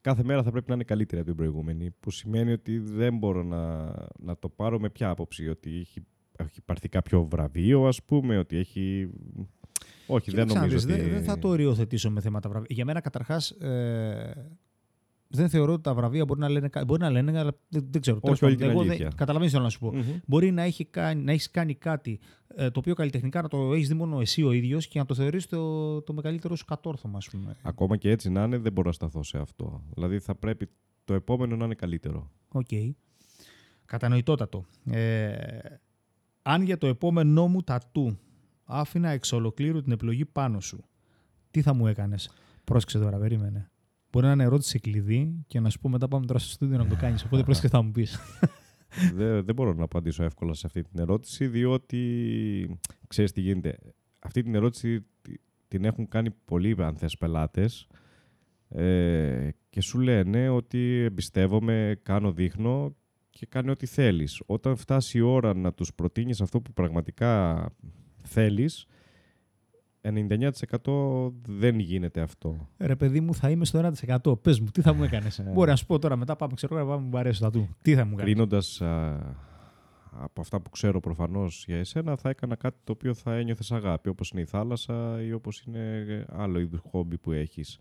[0.00, 1.90] κάθε μέρα θα πρέπει να είναι καλύτερη από την προηγούμενη.
[2.00, 3.84] Που σημαίνει ότι δεν μπορώ να,
[4.18, 5.48] να το πάρω με ποια άποψη.
[5.48, 8.38] Ότι έχει, έχει πάρθει κάποιο βραβείο, ας πούμε.
[8.38, 9.10] Ότι έχει...
[10.06, 11.02] Όχι, δεν Κοίταξε να νομίζω δεις, ότι...
[11.02, 12.68] δεν, δεν θα το οριοθετήσω με θέματα βραβεία.
[12.70, 14.58] Για μένα, καταρχάς, ε,
[15.36, 18.00] δεν θεωρώ ότι τα βραβεία μπορεί να λένε, κα- μπορεί να λένε αλλά δεν, δεν
[18.00, 18.16] ξέρω.
[18.16, 19.08] Όχι Τέλος όλη πάντων, την εγώ αλήθεια.
[19.08, 19.94] δεν, καταλαβαίνεις τι θέλω να σου πω.
[19.94, 20.18] Μμμ.
[20.26, 22.20] Μπορεί να, έχει κάνει, να έχεις κάνει κάτι
[22.54, 25.14] ε, το οποίο καλλιτεχνικά να το έχεις δει μόνο εσύ ο ίδιος και να το
[25.14, 27.56] θεωρείς το, το μεγαλύτερο σου κατόρθωμα, ας πούμε.
[27.62, 29.82] Ακόμα και έτσι να είναι, δεν μπορώ να σταθώ σε αυτό.
[29.94, 30.68] Δηλαδή θα πρέπει
[31.04, 32.30] το επόμενο να είναι καλύτερο.
[32.48, 32.68] Οκ.
[33.84, 34.64] Κατανοητότατο.
[34.90, 35.34] Ε,
[36.42, 38.18] αν για το επόμενό μου τατού
[38.64, 40.84] άφηνα εξ ολοκλήρου την επιλογή πάνω σου,
[41.50, 42.30] τι θα μου έκανες;
[42.64, 43.70] Πρόσεξε τώρα, περίμενε.
[44.16, 46.86] Μπορεί να είναι ερώτηση κλειδί και να σου πω μετά πάμε τώρα στο στούντιο να
[46.86, 47.24] το κάνεις.
[47.24, 48.18] Οπότε πρόσεξε θα μου πεις.
[49.16, 53.78] δεν, δεν μπορώ να απαντήσω εύκολα σε αυτή την ερώτηση, διότι ξέρεις τι γίνεται.
[54.18, 55.34] Αυτή την ερώτηση τη-
[55.68, 57.86] την έχουν κάνει πολλοί αν θες πελάτες
[58.68, 62.96] ε, και σου λένε ότι εμπιστεύομαι, κάνω, δείχνω
[63.30, 64.42] και κάνει ό,τι θέλεις.
[64.46, 67.64] Όταν φτάσει η ώρα να τους προτείνεις αυτό που πραγματικά
[68.22, 68.86] θέλεις,
[70.06, 72.68] 99% δεν γίνεται αυτό.
[72.78, 73.92] Ρε παιδί μου, θα είμαι στο
[74.24, 74.42] 1%.
[74.42, 75.50] Πες μου, τι θα μου έκανες; Ε.
[75.54, 77.68] Μπορεί να σου πω τώρα μετά πάμε, ξέρω, εγώ, πάμε μου αρέσει το τατού.
[77.82, 78.62] Τι θα μου κάνεις; Κρίνοντα
[80.18, 84.08] από αυτά που ξέρω προφανώς για εσένα, θα έκανα κάτι το οποίο θα ένιωθες αγάπη,
[84.08, 87.78] όπως είναι η θάλασσα ή όπως είναι άλλο είδους χόμπι που έχεις.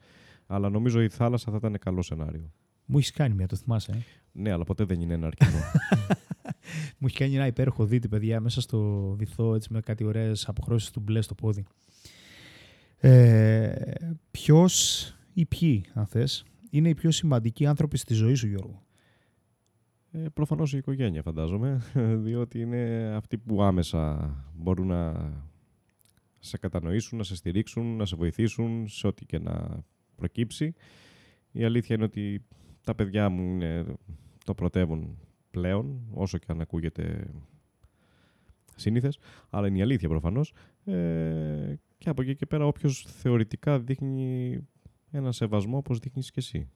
[0.48, 2.52] Αλλά νομίζω η θάλασσα θα ήταν καλό σενάριο.
[2.86, 3.92] Μου έχεις κάνει μια, το θυμάσαι.
[3.92, 3.98] Ε;
[4.32, 5.52] Ναι, αλλά ποτέ δεν είναι ένα αρκετό.
[6.98, 8.80] Μου έχει κάνει ένα υπέροχο δίτη, παιδιά, μέσα στο
[9.18, 11.66] βυθό, έτσι με κάτι ωραίες αποχρώσεις του μπλε στο πόδι.
[13.08, 13.94] Ε,
[14.32, 18.84] Ποιος ή ποιοι, αν θες, είναι οι πιο σημαντικοί άνθρωποι στη ζωή σου, Γιώργο;
[20.12, 21.82] ε, Προφανώς η οικογένεια, φαντάζομαι,
[22.26, 25.32] διότι είναι αυτοί που άμεσα μπορούν να
[26.40, 29.84] σε κατανοήσουν, να σε στηρίξουν, να σε βοηθήσουν σε ό,τι και να
[30.16, 30.74] προκύψει.
[31.52, 32.46] Η αλήθεια είναι ότι
[32.84, 33.86] τα παιδιά μου είναι
[34.46, 35.18] το πρωτεύουν
[35.52, 37.28] πλέον, όσο και αν ακούγεται
[38.76, 40.54] σύνηθες, αλλά είναι η αλήθεια προφανώς.
[40.86, 44.58] Ε, και από εκεί και πέρα όποιος θεωρητικά δείχνει
[45.12, 46.70] ένα σεβασμό όπως δείχνεις και εσύ.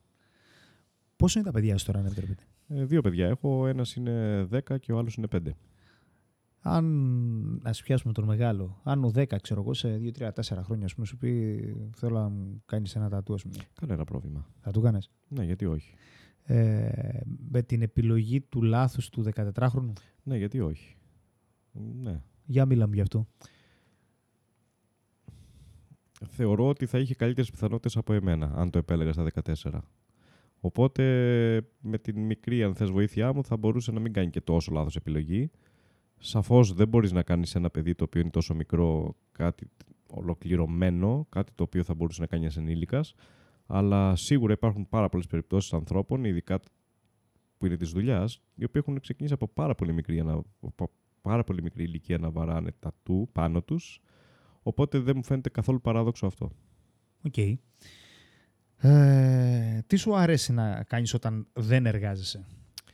[1.15, 4.79] Πόσο είναι τα παιδιά σου τώρα, αν επιτρέπετε; Ε, δύο παιδιά έχω, ένας είναι 10
[4.79, 5.55] και ο άλλος είναι 5.
[6.61, 11.05] Αν ας πιάσουμε τον μεγάλο, αν ο 10, ξέρω εγώ, σε 2-3-4 χρόνια, ας πούμε,
[11.05, 11.59] σου πει
[11.95, 13.55] θέλω να μου κάνεις ένα τατού, ας πούμε.
[13.79, 14.47] Κανένα πρόβλημα.
[14.59, 15.93] Θα του κάνεις; Ναι, γιατί όχι.
[16.43, 19.91] Ε, με την επιλογή του λάθους του 14χρονου.
[20.23, 20.95] Ναι, γιατί όχι.
[22.01, 22.21] Ναι.
[22.45, 23.27] Για μιλάμε γι' αυτό.
[26.27, 29.79] Θεωρώ ότι θα είχε καλύτερες πιθανότητες από εμένα, αν το επέλεγα στα 14.
[30.59, 31.03] Οπότε,
[31.79, 34.95] με την μικρή, αν θες, βοήθειά μου, θα μπορούσε να μην κάνει και τόσο λάθος
[34.95, 35.51] επιλογή.
[36.17, 39.69] Σαφώς δεν μπορείς να κάνεις ένα παιδί το οποίο είναι τόσο μικρό κάτι
[40.07, 43.13] ολοκληρωμένο, κάτι το οποίο θα μπορούσε να κάνει ένας ενήλικας,
[43.65, 46.59] αλλά σίγουρα υπάρχουν πάρα πολλές περιπτώσεις ανθρώπων, ειδικά
[47.57, 51.43] που είναι της δουλειάς, οι οποίοι έχουν ξεκινήσει από πάρα πολύ μικρή, ανα- από πάρα
[51.43, 54.01] πολύ μικρή ηλικία να βαράνε τατού πάνω τους,
[54.61, 56.51] οπότε δεν μου φαίνεται καθόλου παράδοξο αυτό.
[57.25, 57.37] Οκ.
[58.77, 62.45] Ε, τι σου αρέσει να κάνεις όταν δεν εργάζεσαι;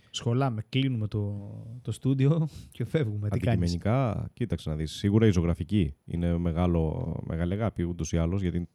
[0.09, 1.49] Σχολάμε, κλείνουμε το,
[1.81, 3.29] το στούντιο και φεύγουμε.
[3.29, 4.91] Τι κάνεις; Αντικειμενικά, κοίταξε να δεις.
[4.91, 8.67] Σίγουρα η ζωγραφική είναι μεγάλο, μεγάλη αγάπη ούτως ή άλλως, γιατί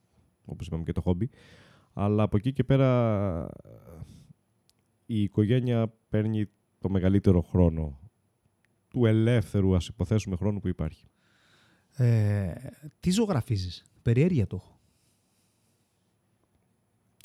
[0.45, 1.31] όπως είπαμε και το χόμπι.
[1.93, 3.49] Αλλά από εκεί και πέρα
[5.07, 6.49] η οικογένεια παίρνει
[6.79, 7.99] το μεγαλύτερο χρόνο
[8.89, 11.07] του ελεύθερου, ας υποθέσουμε, χρόνου που υπάρχει.
[11.97, 12.53] Ε,
[13.01, 14.79] τι ζωγραφίζεις; Περιέργεια το έχω.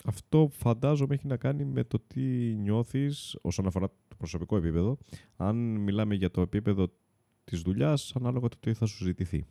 [0.05, 2.21] Αυτό φαντάζομαι έχει να κάνει με το τι
[2.55, 4.97] νιώθεις όσον αφορά το προσωπικό επίπεδο.
[5.35, 6.87] Αν μιλάμε για το επίπεδο
[7.43, 9.45] της δουλειάς, ανάλογα το τι θα σου ζητηθεί.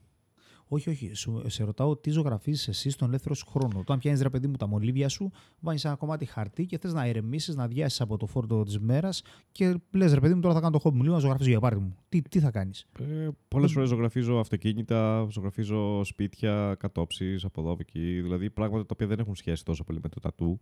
[0.74, 1.14] Όχι, όχι.
[1.14, 3.78] Σου, σε ρωτάω τι ζωγραφίζεις εσύ στον ελεύθερο σου χρόνο.
[3.78, 7.06] Όταν πιάνεις ρε παιδί μου τα μολύβια σου, βάλει ένα κομμάτι χαρτί και θες να
[7.06, 10.60] ηρεμήσεις, να διάσεις από το φόρτο της μέρας και λες ρε παιδί μου, τώρα θα
[10.60, 11.96] κάνω το χόμπι μου λίγο να ζωγραφίζω για πάρτι μου.
[12.08, 17.80] Τι, τι θα κάνεις; Ε, Πολλές φορές ζωγραφίζω αυτοκίνητα, ζωγραφίζω σπίτια, κατόψεις από εδώ από
[17.80, 18.20] εκεί.
[18.20, 20.60] Δηλαδή πράγματα τα οποία δεν έχουν σχέση τόσο πολύ με το τατού.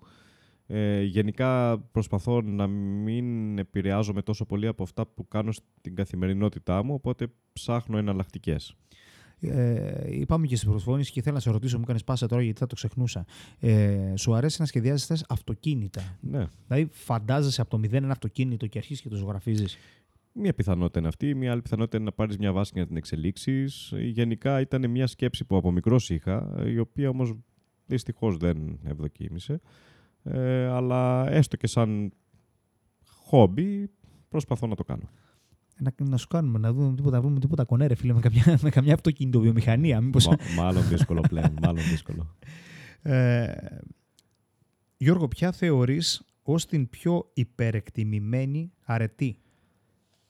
[0.66, 6.94] Ε, γενικά προσπαθώ να μην επηρεάζομαι τόσο πολύ από αυτά που κάνω στην καθημερινότητά μου,
[6.94, 8.76] οπότε ψάχνω εναλλακτικές.
[9.44, 12.58] Ε, είπαμε και στην προσφώνηση και θέλω να σε ρωτήσω, μου έκανες πάσα τώρα γιατί
[12.58, 13.24] θα το ξεχνούσα.
[13.60, 16.18] Ε, σου αρέσει να σχεδιάζεις αυτοκίνητα.
[16.20, 16.46] Ναι.
[16.68, 19.76] Δηλαδή, φαντάζεσαι από το μηδέν ένα αυτοκίνητο και αρχίζει και το ζωγραφίζεις.
[20.32, 21.34] Μία πιθανότητα είναι αυτή.
[21.34, 23.92] Μία άλλη πιθανότητα είναι να πάρεις μια βάση και να την εξελίξεις.
[23.96, 27.32] Γενικά ήταν μια σκέψη που από μικρός είχα, η οποία όμως
[27.86, 29.60] δυστυχώς δεν ευδοκίμησε.
[30.22, 32.12] Ε, αλλά έστω και σαν
[33.06, 33.90] χόμπι
[34.28, 35.10] προσπαθώ να το κάνω.
[35.82, 38.94] Να, να σου κάνουμε, να δούμε τίποτα, βρούμε τίποτα κονέρε, φίλε, με καμιά, με καμιά
[38.94, 40.00] αυτοκινητοβιομηχανία.
[40.00, 40.26] Μήπως...
[40.26, 42.26] Μα, μάλλον δύσκολο πλέον, μάλλον δύσκολο.
[43.04, 43.52] Ε,
[44.96, 49.38] Γιώργο, ποια θεωρείς ως την πιο υπερεκτιμημένη αρετή;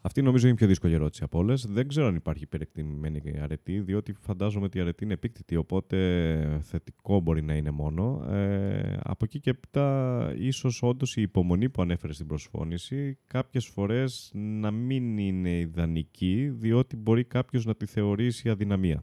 [0.04, 1.66] Αυτή νομίζω είναι η πιο δύσκολη ερώτηση από όλες.
[1.66, 7.20] Δεν ξέρω αν υπάρχει υπερεκτιμημένη αρετή, διότι φαντάζομαι ότι η αρετή είναι επίκτητη, οπότε θετικό
[7.20, 8.24] μπορεί να είναι μόνο.
[8.30, 14.30] Ε, από εκεί και έπειτα, ίσως όντως η υπομονή που ανέφερες στην προσφώνηση, κάποιες φορές
[14.34, 19.02] να μην είναι ιδανική, διότι μπορεί κάποιος να τη θεωρήσει αδυναμία.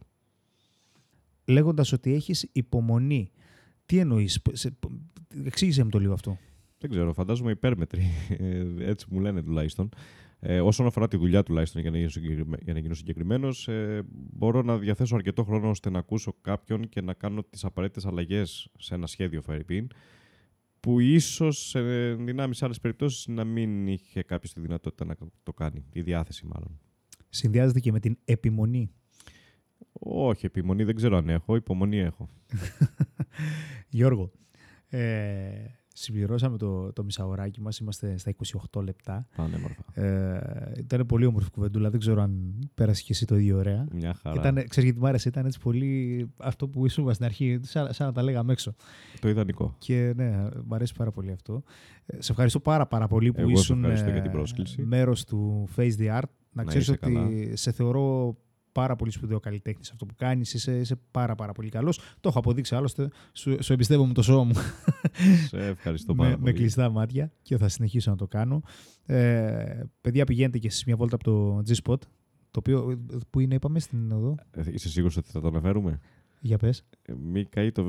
[1.46, 3.32] Λέγοντας ότι έχεις υπομονή,
[3.86, 4.42] τι εννοείς,
[5.46, 6.38] εξήγησε μου το λίγο αυτό.
[6.78, 8.04] Δεν ξέρω, φαντάζομαι υπέρμετρη.
[8.38, 9.90] Ε, έτσι μου λένε τουλάχιστον.
[10.42, 12.10] Ε, όσον αφορά τη δουλειά τουλάχιστον για να γίνω,
[12.62, 17.02] για να γίνω συγκεκριμένος, ε, μπορώ να διαθέσω αρκετό χρόνο ώστε να ακούσω κάποιον και
[17.02, 19.86] να κάνω τις απαραίτητες αλλαγές σε ένα σχέδιο Firebin
[20.80, 25.54] που ίσως σε δυνάμεις σε άλλες περιπτώσεις να μην είχε κάποιος τη δυνατότητα να το
[25.54, 26.80] κάνει, η διάθεση μάλλον.
[27.30, 28.92] Συνδυάζεται και με την επιμονή.
[29.92, 32.30] Όχι, επιμονή δεν ξέρω αν έχω, υπομονή έχω.
[33.90, 34.32] Γιώργο,
[34.88, 38.34] ε, Συμπληρώσαμε το, το μισάωράκι μας, είμαστε στα
[38.72, 39.28] 28 λεπτά.
[39.36, 39.84] Πανέμορφα.
[39.94, 43.88] Ε, ήταν πολύ όμορφη κουβεντούλα, δεν ξέρω αν πέρασε και εσύ το ίδιο ωραία.
[43.92, 44.40] Μια χαρά.
[44.40, 48.08] Ήταν, ξέρεις γιατί μου άρεσε, ήταν έτσι πολύ αυτό που ήσουν στην αρχή, σαν, σαν
[48.08, 48.76] να τα λέγαμε έξω.
[49.20, 49.76] Το ιδανικό.
[49.78, 51.64] Και ναι, μου αρέσει πάρα πολύ αυτό.
[52.06, 54.82] Ε, σε ευχαριστώ πάρα πάρα πολύ που Εγώ ήσουν για την πρόσκληση.
[54.82, 56.30] μέρος του Face the Art.
[56.52, 57.28] Να, να ξέρεις ότι καλά.
[57.54, 58.38] σε θεωρώ
[58.80, 60.54] πάρα πολύ σπουδαίο καλλιτέχνη αυτό που κάνεις.
[60.54, 62.00] Είσαι, είσαι πάρα, πάρα πολύ καλός.
[62.20, 63.10] Το έχω αποδείξει άλλωστε.
[63.34, 64.54] Σου, σου εμπιστεύομαι το σώμα μου.
[65.48, 66.52] Σε ευχαριστώ πάρα με, πολύ.
[66.52, 68.62] Με κλειστά μάτια και θα συνεχίσω να το κάνω.
[69.06, 72.00] Ε, παιδιά, πηγαίνετε και εσεί μια βόλτα από το G-Spot.
[72.52, 74.36] Το οποίο, που είναι, είπαμε, στην οδό.
[74.52, 76.00] Ε, είσαι σίγουρος ότι θα το αναφέρουμε;
[76.40, 76.84] Για πες.
[77.02, 77.84] Ε, μη καεί το,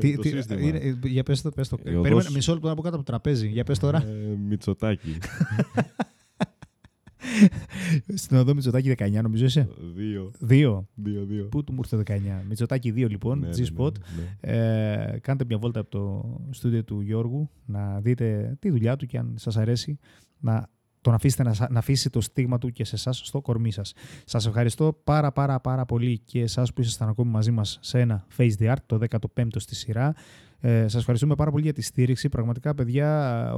[0.00, 0.60] τι, το τι, σύστημα.
[0.60, 1.50] Είναι, για πες το.
[1.50, 1.76] Πες το.
[1.86, 2.02] οδός...
[2.02, 3.48] Περίμενε μισό λεπτό να πω κάτω από το τραπέζι.
[3.48, 4.06] Για πες τώρα.
[4.06, 5.18] Ε, Μητσοτάκι.
[8.14, 10.30] Στην οδό Μητσοτάκη 19, νομίζω είσαι; Δύο.
[10.38, 10.88] Δύο.
[10.94, 11.44] Δύο, δύο.
[11.44, 12.44] Πού του μου ήρθε 19.
[12.48, 13.92] Μητσοτάκη 2 λοιπόν, Ναι, ναι, G-Spot.
[14.42, 14.58] ναι, ναι.
[15.14, 19.18] Ε, κάντε μια βόλτα από το στούντιο του Γιώργου να δείτε τη δουλειά του και
[19.18, 19.98] αν σας αρέσει
[20.38, 20.68] να
[21.00, 23.92] τον αφήσετε να, να αφήσει το στίγμα του και σε εσάς στο κορμί σας.
[24.24, 28.26] Σας ευχαριστώ πάρα πάρα πάρα πολύ και εσάς που ήσασταν ακόμη μαζί μας σε ένα
[28.36, 30.14] Face the Art, το 15ο στη σειρά.
[30.64, 32.28] Ε, Σας ευχαριστούμε πάρα πολύ για τη στήριξη.
[32.28, 33.52] Πραγματικά, παιδιά,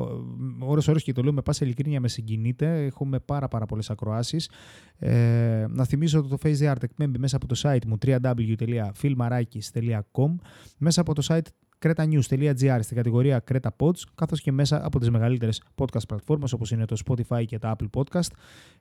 [0.58, 2.84] ώρες ώρες και το λέω με πάσα ειλικρίνεια με συγκινείτε.
[2.84, 4.50] Έχουμε πάρα, πάρα πολλές ακροάσεις.
[4.98, 10.34] Ε, να θυμίσω ότι το Face the Art εκπέμπει μέσα από το site μου www.filmarakis.com
[10.78, 11.46] μέσα από το site
[11.84, 16.84] cretanews.gr στην κατηγορία Creta Pods, καθώς και μέσα από τις μεγαλύτερες podcast πλατφόρμες όπως είναι
[16.84, 18.28] το Spotify και τα Apple Podcast.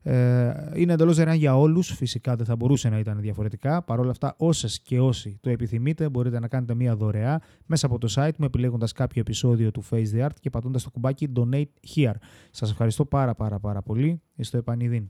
[0.02, 3.82] Ε, είναι εντελώς δωρεάν για όλους, φυσικά δεν θα μπορούσε να ήταν διαφορετικά.
[3.82, 7.98] Παρ' όλα αυτά, όσες και όσοι το επιθυμείτε, μπορείτε να κάνετε μία δωρεά μέσα από
[7.98, 11.96] το site μου, επιλέγοντας κάποιο επεισόδιο του Face the Art και πατώντας το κουμπάκι Donate
[11.96, 12.16] Here.
[12.52, 14.22] Σας ευχαριστώ πάρα πάρα πάρα πολύ.
[14.40, 15.10] Στο επανειδήν.